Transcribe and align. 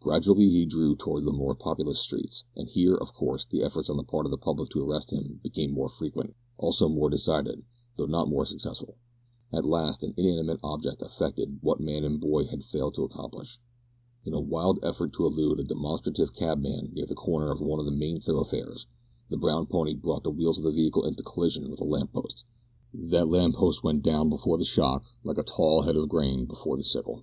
Gradually 0.00 0.48
he 0.48 0.64
drew 0.64 0.96
towards 0.96 1.26
the 1.26 1.34
more 1.34 1.54
populous 1.54 1.98
streets, 1.98 2.44
and 2.56 2.66
here, 2.66 2.94
of 2.94 3.12
course, 3.12 3.44
the 3.44 3.62
efforts 3.62 3.90
on 3.90 3.98
the 3.98 4.02
part 4.02 4.24
of 4.24 4.30
the 4.30 4.38
public 4.38 4.70
to 4.70 4.82
arrest 4.82 5.12
him 5.12 5.38
became 5.42 5.70
more 5.74 5.90
frequent, 5.90 6.34
also 6.56 6.88
more 6.88 7.10
decided, 7.10 7.62
though 7.98 8.06
not 8.06 8.26
more 8.30 8.46
successful. 8.46 8.96
At 9.52 9.66
last 9.66 10.02
an 10.02 10.14
inanimate 10.16 10.60
object 10.62 11.02
effected 11.02 11.58
what 11.60 11.78
man 11.78 12.04
and 12.04 12.18
boy 12.18 12.46
had 12.46 12.64
failed 12.64 12.94
to 12.94 13.02
accomplish. 13.04 13.60
In 14.24 14.32
a 14.32 14.40
wild 14.40 14.78
effort 14.82 15.12
to 15.12 15.26
elude 15.26 15.60
a 15.60 15.64
demonstrative 15.64 16.32
cabman 16.32 16.92
near 16.94 17.04
the 17.04 17.14
corner 17.14 17.50
of 17.50 17.60
one 17.60 17.78
of 17.78 17.84
the 17.84 17.90
main 17.92 18.18
thoroughfares, 18.18 18.86
the 19.28 19.36
brown 19.36 19.66
pony 19.66 19.92
brought 19.92 20.22
the 20.22 20.30
wheels 20.30 20.56
of 20.56 20.64
the 20.64 20.72
vehicle 20.72 21.04
into 21.06 21.22
collision 21.22 21.70
with 21.70 21.82
a 21.82 21.84
lamp 21.84 22.14
post. 22.14 22.46
That 22.94 23.28
lamp 23.28 23.56
post 23.56 23.84
went 23.84 24.00
down 24.02 24.30
before 24.30 24.56
the 24.56 24.64
shock 24.64 25.02
like 25.22 25.36
a 25.36 25.42
tall 25.42 25.82
head 25.82 25.96
of 25.96 26.08
grain 26.08 26.46
before 26.46 26.78
the 26.78 26.84
sickle. 26.84 27.18